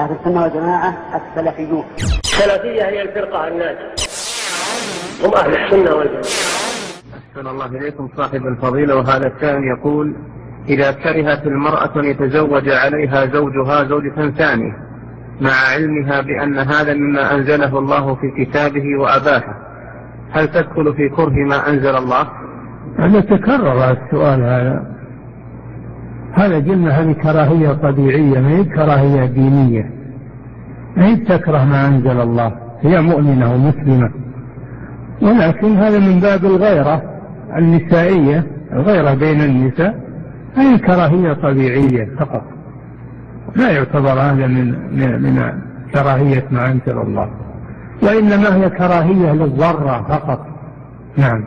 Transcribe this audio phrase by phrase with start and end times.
[0.00, 1.84] أهل السنة والجماعة السلفيون.
[2.24, 3.92] السلفية هي الفرقة الناجية
[5.24, 6.22] هم أهل السنة والجماعة.
[7.30, 10.14] أحسن الله إليكم صاحب الفضيلة وهذا السائل يقول
[10.68, 14.72] إذا كرهت المرأة أن يتزوج عليها زوجها زوجة ثانية
[15.40, 19.54] مع علمها بأن هذا مما أنزله الله في كتابه وأباحه
[20.32, 22.28] هل تدخل في كره ما أنزل الله؟
[22.98, 24.99] هذا تكرر السؤال هذا.
[26.40, 29.90] هذا قلنا هذه كراهية طبيعية ما هي كراهية دينية؟
[30.96, 34.10] ما هي تكره ما أنزل الله؟ هي مؤمنة ومسلمة.
[35.22, 37.02] ولكن هذا من باب الغيرة
[37.56, 40.00] النسائية الغيرة بين النساء.
[40.56, 42.42] هي كراهية طبيعية فقط.
[43.56, 44.66] لا يعتبر هذا من
[45.22, 45.52] من
[45.94, 47.30] كراهية ما أنزل الله.
[48.02, 50.46] وإنما هي كراهية للضرة فقط.
[51.16, 51.44] نعم.